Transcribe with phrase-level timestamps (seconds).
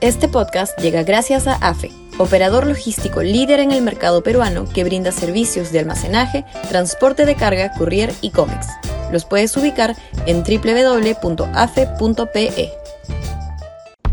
[0.00, 5.12] Este podcast llega gracias a AFE, operador logístico líder en el mercado peruano que brinda
[5.12, 8.66] servicios de almacenaje, transporte de carga, courier y cómics.
[9.12, 9.94] Los puedes ubicar
[10.24, 11.90] en www.afe.pe.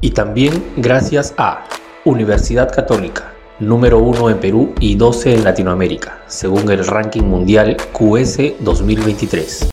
[0.02, 1.64] Y también gracias a
[2.04, 8.56] Universidad Católica, número 1 en Perú y 12 en Latinoamérica, según el ranking mundial QS
[8.60, 9.70] 2023.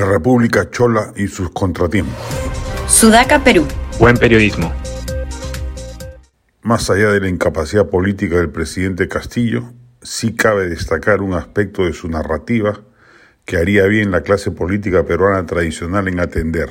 [0.00, 2.14] La República Chola y sus contratiempos.
[2.88, 3.66] Sudaca, Perú.
[3.98, 4.72] Buen periodismo.
[6.62, 11.92] Más allá de la incapacidad política del presidente Castillo, sí cabe destacar un aspecto de
[11.92, 12.80] su narrativa
[13.44, 16.70] que haría bien la clase política peruana tradicional en atender,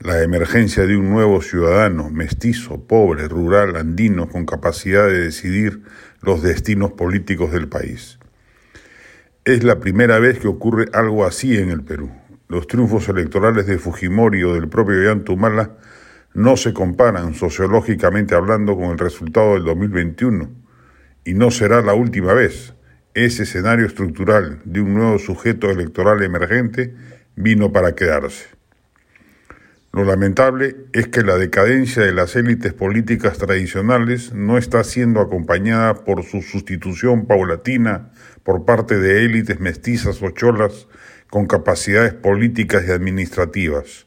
[0.00, 5.84] la emergencia de un nuevo ciudadano, mestizo, pobre, rural, andino, con capacidad de decidir
[6.20, 8.18] los destinos políticos del país.
[9.44, 12.10] Es la primera vez que ocurre algo así en el Perú.
[12.50, 15.76] Los triunfos electorales de Fujimori o del propio Yantumala
[16.34, 20.50] no se comparan sociológicamente hablando con el resultado del 2021
[21.24, 22.74] y no será la última vez.
[23.14, 26.92] Ese escenario estructural de un nuevo sujeto electoral emergente
[27.36, 28.59] vino para quedarse.
[29.92, 35.94] Lo lamentable es que la decadencia de las élites políticas tradicionales no está siendo acompañada
[36.04, 38.12] por su sustitución paulatina
[38.44, 40.86] por parte de élites mestizas o cholas
[41.28, 44.06] con capacidades políticas y administrativas.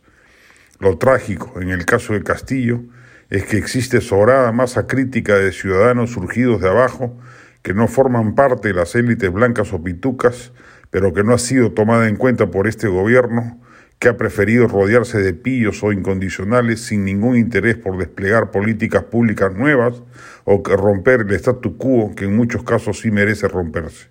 [0.80, 2.82] Lo trágico, en el caso de Castillo,
[3.30, 7.18] es que existe sobrada masa crítica de ciudadanos surgidos de abajo
[7.62, 10.54] que no forman parte de las élites blancas o pitucas,
[10.92, 13.60] pero que no ha sido tomada en cuenta por este gobierno,
[14.04, 19.56] que ha preferido rodearse de pillos o incondicionales sin ningún interés por desplegar políticas públicas
[19.56, 20.04] nuevas
[20.44, 24.10] o que romper el statu quo que en muchos casos sí merece romperse.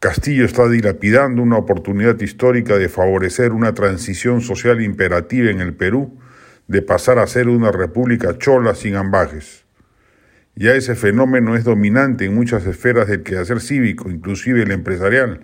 [0.00, 6.18] Castillo está dilapidando una oportunidad histórica de favorecer una transición social imperativa en el Perú,
[6.66, 9.66] de pasar a ser una república chola sin ambajes.
[10.56, 15.42] Ya ese fenómeno es dominante en muchas esferas del quehacer cívico, inclusive el empresarial,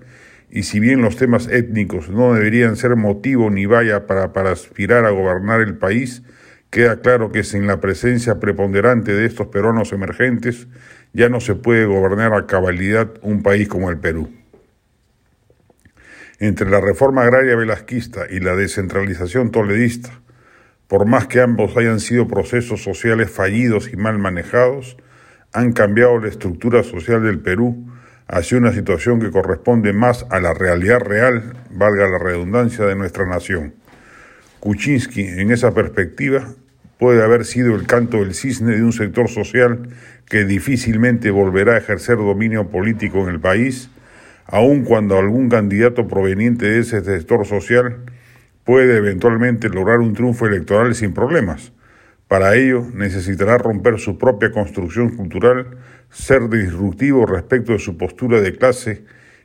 [0.50, 5.04] y si bien los temas étnicos no deberían ser motivo ni vaya para, para aspirar
[5.04, 6.22] a gobernar el país,
[6.70, 10.66] queda claro que sin la presencia preponderante de estos peruanos emergentes
[11.12, 14.30] ya no se puede gobernar a cabalidad un país como el Perú.
[16.40, 20.20] Entre la reforma agraria velasquista y la descentralización toledista,
[20.88, 24.96] por más que ambos hayan sido procesos sociales fallidos y mal manejados,
[25.52, 27.89] han cambiado la estructura social del Perú
[28.30, 33.26] hacia una situación que corresponde más a la realidad real, valga la redundancia, de nuestra
[33.26, 33.74] nación.
[34.60, 36.46] Kuczynski, en esa perspectiva,
[36.98, 39.88] puede haber sido el canto del cisne de un sector social
[40.26, 43.90] que difícilmente volverá a ejercer dominio político en el país,
[44.46, 47.96] aun cuando algún candidato proveniente de ese sector social
[48.64, 51.72] puede eventualmente lograr un triunfo electoral sin problemas.
[52.30, 55.78] Para ello necesitará romper su propia construcción cultural,
[56.10, 59.02] ser disruptivo respecto de su postura de clase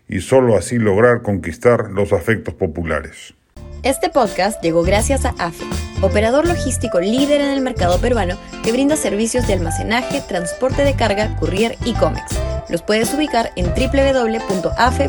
[0.07, 3.33] y sólo así lograr conquistar los afectos populares.
[3.81, 5.65] Este podcast llegó gracias a AFE,
[6.03, 11.35] operador logístico líder en el mercado peruano que brinda servicios de almacenaje, transporte de carga,
[11.37, 12.39] courier y cómics.
[12.69, 15.01] Los puedes ubicar en www.afe.pe.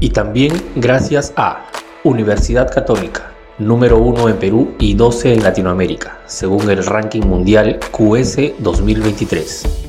[0.00, 1.66] Y también gracias a
[2.02, 8.54] Universidad Católica, número 1 en Perú y 12 en Latinoamérica, según el ranking mundial QS
[8.58, 9.76] 2023.